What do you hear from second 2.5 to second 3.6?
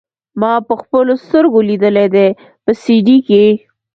په سي ډي کښې.